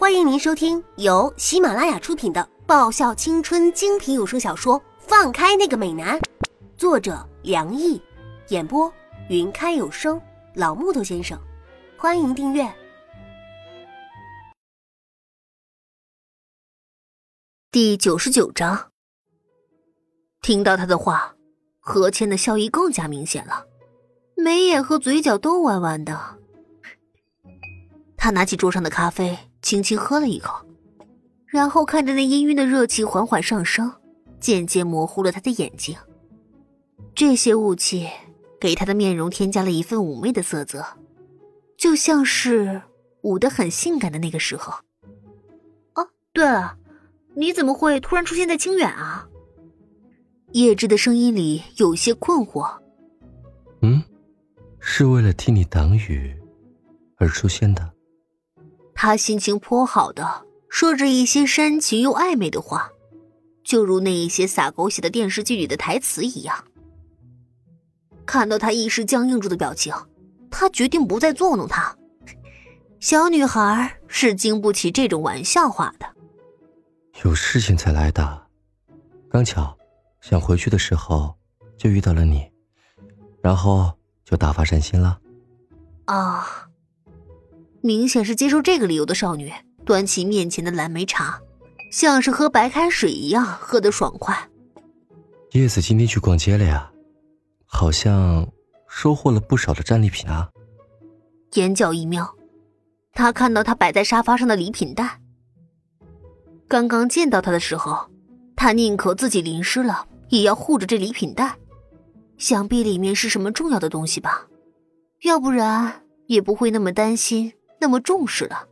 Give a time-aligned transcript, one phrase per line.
[0.00, 6.18] 欢迎您收听由喜马拉雅出品的爆笑青春精品有声小说《放开那个美男》，
[6.78, 8.00] 作者梁毅，
[8.48, 8.90] 演播
[9.28, 10.18] 云开有声
[10.54, 11.38] 老木头先生。
[11.98, 12.66] 欢迎订阅
[17.70, 18.92] 第九十九章。
[20.40, 21.36] 听到他的话，
[21.78, 23.66] 何谦的笑意更加明显了，
[24.34, 26.39] 眉眼和嘴角都弯弯的。
[28.20, 29.36] 他拿起桌上的咖啡。
[29.62, 30.64] 轻轻喝了一口，
[31.46, 33.92] 然后看着那氤氲的热气缓缓上升，
[34.40, 35.94] 渐渐模糊了他的眼睛。
[37.14, 38.08] 这些雾气
[38.58, 40.82] 给他的面容添加了一份妩媚的色泽，
[41.76, 42.80] 就像是
[43.20, 44.72] 舞得很性感的那个时候。
[45.92, 46.74] 哦，对了，
[47.34, 49.28] 你怎么会突然出现在清远啊？
[50.52, 52.66] 叶芝的声音里有些困惑。
[53.82, 54.02] 嗯，
[54.80, 56.34] 是为了替你挡雨
[57.18, 57.92] 而出现的。
[59.02, 62.90] 他心情颇好的说着一些煽情又暧昧的话，
[63.64, 66.66] 就如那一些撒狗血的电视剧里的台词一样。
[68.26, 69.94] 看到他一时僵硬住的表情，
[70.50, 71.96] 他决定不再作弄他。
[72.98, 76.06] 小女孩是经不起这种玩笑话的。
[77.24, 78.42] 有事情才来的，
[79.30, 79.74] 刚巧
[80.20, 81.34] 想回去的时候
[81.78, 82.46] 就遇到了你，
[83.42, 83.90] 然后
[84.26, 85.18] 就大发善心了。
[86.04, 86.66] 啊。
[87.82, 89.52] 明显是接受这个理由的少女，
[89.84, 91.40] 端起面前的蓝莓茶，
[91.90, 94.48] 像是喝白开水一样喝得爽快。
[95.52, 96.90] 叶子今天去逛街了呀，
[97.66, 98.46] 好像
[98.86, 100.48] 收获了不少的战利品啊。
[101.54, 102.36] 眼角一瞄，
[103.12, 105.20] 他看到他摆在沙发上的礼品袋。
[106.68, 108.08] 刚刚见到他的时候，
[108.54, 111.56] 他宁可自己淋湿了，也要护着这礼品袋，
[112.36, 114.46] 想必里面是什么重要的东西吧，
[115.22, 117.52] 要不然也不会那么担心。
[117.80, 118.68] 那么重视了，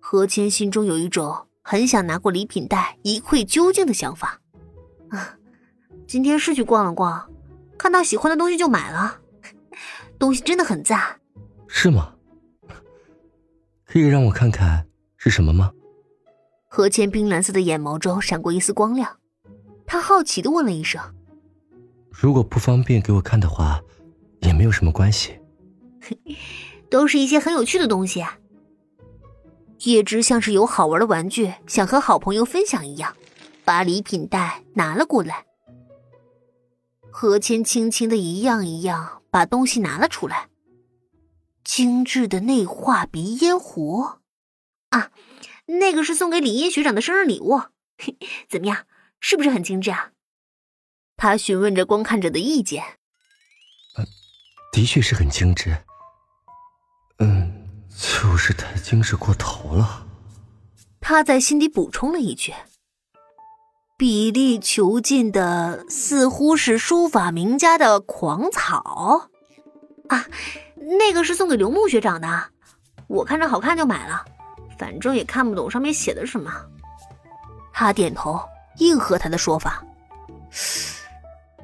[0.00, 4.40] 何谦心中有一种很想拿过礼品袋一窥究竟的想法。
[5.10, 5.38] 啊，
[6.06, 7.30] 今天是去逛了逛，
[7.78, 9.20] 看到喜欢的东西就买了，
[10.18, 11.20] 东西真的很赞。
[11.68, 12.14] 是吗？
[13.84, 15.72] 可以让我看看是什么吗？
[16.66, 19.18] 何谦冰蓝色的眼眸中闪过一丝光亮，
[19.86, 21.00] 他好奇的问了一声
[22.10, 23.80] ：“如果不方便给我看的话，
[24.40, 25.38] 也没有什么关系。
[26.90, 28.24] ”都是一些很有趣的东西。
[29.80, 33.16] 叶芝像是有好玩的玩具，想和好朋友分享一样，
[33.64, 35.46] 把礼品袋拿了过来。
[37.10, 40.48] 何谦轻轻的一样一样把东西拿了出来。
[41.64, 44.02] 精致的内画鼻烟壶，
[44.88, 45.10] 啊，
[45.66, 47.60] 那个是送给李嫣学长的生日礼物，
[48.48, 48.86] 怎么样，
[49.20, 50.12] 是不是很精致啊？
[51.16, 52.82] 他询问着观看者的意见。
[54.72, 55.76] 的确是很精致。
[57.18, 57.52] 嗯，
[57.88, 60.06] 就是太精致过头了。
[61.00, 62.52] 他在心底补充了一句
[63.96, 69.28] ：“比例囚禁的，似乎是书法名家的狂草
[70.08, 70.26] 啊。
[70.98, 72.50] 那个是送给刘牧学长的，
[73.08, 74.24] 我看着好看就买了，
[74.78, 76.52] 反正也看不懂上面写的什么。”
[77.72, 78.40] 他点头
[78.76, 79.82] 应和他的说法：“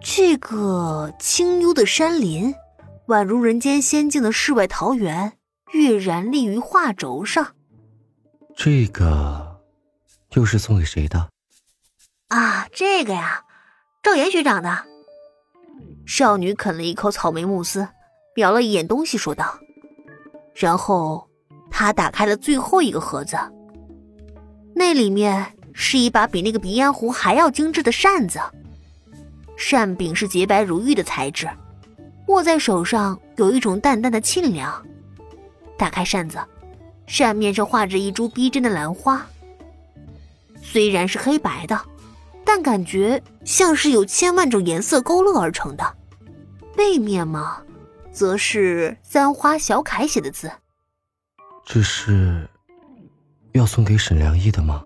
[0.00, 2.54] 这个清幽的山林，
[3.06, 5.34] 宛如人间仙境的世外桃源。”
[5.74, 7.54] 跃然立于画轴上，
[8.56, 9.60] 这个
[10.34, 11.28] 又是送给谁的？
[12.28, 13.42] 啊，这个呀，
[14.00, 14.84] 赵岩学长的。
[16.06, 17.88] 少女啃了一口草莓慕斯，
[18.36, 19.58] 瞄了一眼东西，说道。
[20.54, 21.28] 然后
[21.70, 23.36] 她打开了最后一个盒子，
[24.76, 28.38] 那里面是一把比那个鼻烟壶还要精致的扇子，
[29.56, 31.50] 扇柄是洁白如玉的材质，
[32.28, 34.86] 握在手上有一种淡淡的沁凉。
[35.78, 36.38] 打开扇子，
[37.06, 39.26] 扇面上画着一株逼真的兰花。
[40.62, 41.80] 虽然是黑白的，
[42.44, 45.96] 但感觉像是有千万种颜色勾勒而成的。
[46.76, 47.62] 背面嘛，
[48.12, 50.50] 则是三花小楷写的字。
[51.64, 52.48] 这是
[53.52, 54.82] 要送给沈良义的吗？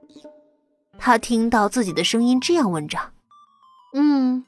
[0.99, 2.99] 他听到自己的声音这样问着。
[3.95, 4.45] 嗯，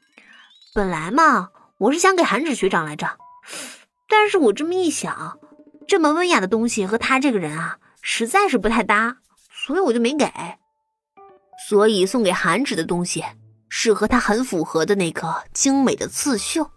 [0.75, 3.19] 本来嘛，我是想给韩芷学长来着，
[4.09, 5.40] 但是我这么一想。
[5.91, 9.17] 这么温雅的东西和他这个人啊，实在是不太搭，
[9.51, 10.33] 所以我就没给。
[11.69, 13.25] 所以送给韩芷的东西
[13.69, 16.71] 是和他很符合的那个精美的刺绣。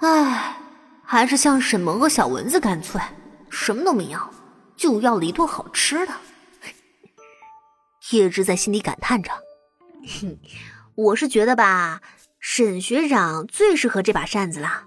[0.00, 0.56] 唉，
[1.04, 3.00] 还是像沈萌和小蚊子干脆
[3.48, 4.28] 什么都没要，
[4.76, 6.12] 就要了一顿好吃的。
[8.10, 9.30] 叶芝在心里感叹着
[10.20, 10.36] ：“哼，
[10.96, 12.00] 我是觉得吧，
[12.40, 14.86] 沈学长最适合这把扇子了。”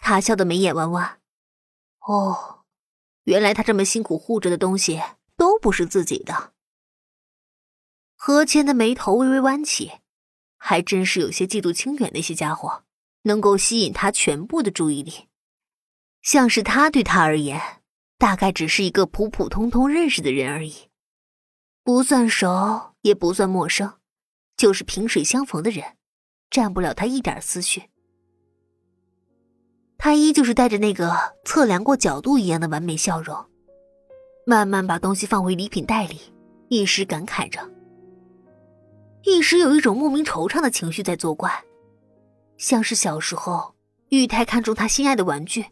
[0.00, 1.17] 他笑得眉眼弯弯。
[2.08, 2.64] 哦，
[3.24, 5.02] 原来他这么辛苦护着的东西
[5.36, 6.54] 都不是自己的。
[8.16, 9.92] 何谦的眉头微微弯起，
[10.56, 12.84] 还真是有些嫉妒清远那些家伙，
[13.24, 15.28] 能够吸引他全部的注意力。
[16.22, 17.82] 像是他对他而言，
[18.16, 20.88] 大概只是一个普普通通认识的人而已，
[21.84, 24.00] 不算熟，也不算陌生，
[24.56, 25.98] 就是萍水相逢的人，
[26.48, 27.90] 占不了他一点思绪。
[30.08, 31.14] 他依旧是带着那个
[31.44, 33.36] 测量过角度一样的完美笑容，
[34.46, 36.18] 慢慢把东西放回礼品袋里，
[36.68, 37.60] 一时感慨着，
[39.22, 41.62] 一时有一种莫名惆怅的情绪在作怪，
[42.56, 43.74] 像是小时候
[44.08, 45.66] 玉泰看中他心爱的玩具，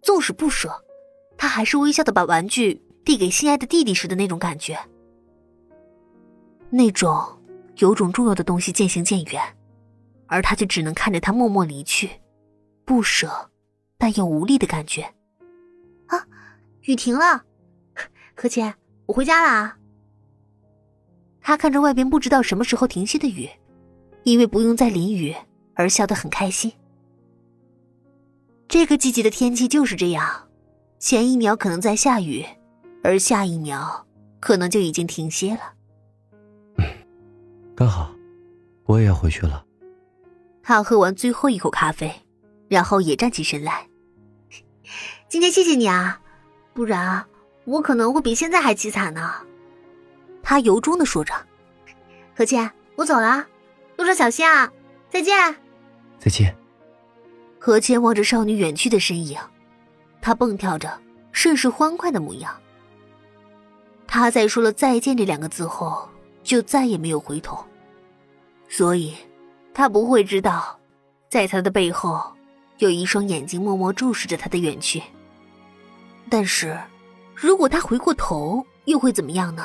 [0.00, 0.82] 纵使不舍，
[1.36, 4.78] 他还是微笑的把玩具递给心爱的弟弟时的那种感觉，
[6.70, 7.22] 那种
[7.76, 9.42] 有种重要的东西渐行渐远，
[10.28, 12.08] 而他却只能看着他默默离去，
[12.86, 13.50] 不舍。
[13.98, 15.02] 但又无力的感觉。
[16.06, 16.26] 啊，
[16.82, 17.44] 雨停了，
[18.34, 18.74] 何谦，
[19.06, 19.78] 我回家了啊。
[21.40, 23.48] 他看着外边不知道什么时候停歇的雨，
[24.24, 25.34] 因为不用再淋雨
[25.74, 26.72] 而笑得很开心。
[28.68, 30.48] 这个季节的天气就是这样，
[30.98, 32.44] 前一秒可能在下雨，
[33.04, 34.06] 而下一秒
[34.40, 35.72] 可能就已经停歇了。
[37.76, 38.12] 刚好，
[38.86, 39.64] 我也要回去了。
[40.62, 42.12] 他喝完最后一口咖啡。
[42.68, 43.88] 然后也站起身来。
[45.28, 46.20] 今天谢谢你啊，
[46.72, 47.26] 不然
[47.64, 49.34] 我可能会比现在还凄惨呢。
[50.42, 51.34] 他由衷的说着。
[52.36, 53.46] 何倩，我走了，
[53.96, 54.70] 路上小心啊！
[55.08, 55.34] 再见。
[56.18, 56.54] 再见。
[57.58, 59.38] 何倩望着少女远去的身影，
[60.20, 61.00] 她蹦跳着，
[61.32, 62.54] 甚是欢快的模样。
[64.06, 66.08] 他在说了再见这两个字后，
[66.44, 67.64] 就再也没有回头，
[68.68, 69.14] 所以，
[69.74, 70.78] 他不会知道，
[71.28, 72.35] 在他的背后。
[72.78, 75.02] 有一双眼睛默默注视着他的远去。
[76.28, 76.78] 但是，
[77.34, 79.64] 如果他回过头，又会怎么样呢？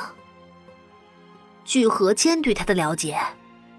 [1.66, 3.20] 据何谦对他的了解，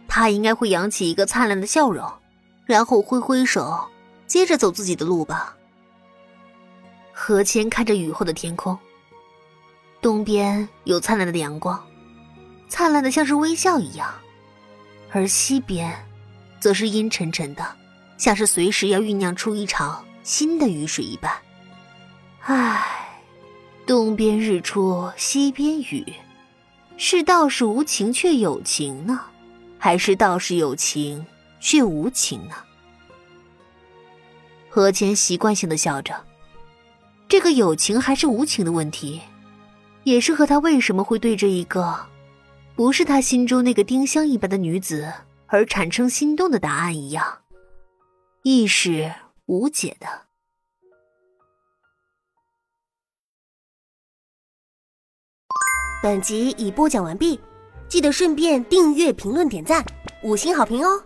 [0.09, 2.11] 他应该会扬起一个灿烂的笑容，
[2.65, 3.89] 然后挥挥手，
[4.27, 5.57] 接着走自己的路吧。
[7.13, 8.77] 何谦看着雨后的天空，
[10.01, 11.81] 东边有灿烂的阳光，
[12.69, 14.13] 灿烂的像是微笑一样，
[15.11, 15.93] 而西边，
[16.61, 17.65] 则是阴沉沉的。
[18.23, 21.33] 像是随时要酝酿出一场新的雨水一般。
[22.43, 23.19] 唉，
[23.85, 26.07] 东边日出西边雨，
[26.97, 29.21] 是道是无情却有情呢，
[29.77, 31.27] 还是道是有情
[31.59, 32.55] 却无情呢？
[34.71, 36.15] 何谦习惯性的笑着，
[37.27, 39.21] 这个有情还是无情的问题，
[40.05, 42.07] 也是和他为什么会对着一个
[42.77, 45.13] 不是他心中那个丁香一般的女子
[45.49, 47.39] 而产生心动的答案一样。
[48.43, 49.15] 亦是
[49.47, 50.07] 无解的。
[56.03, 57.41] 本集已播讲完毕，
[57.89, 59.85] 记得顺便订阅、评论、点赞、
[60.25, 61.05] 五星好评哦！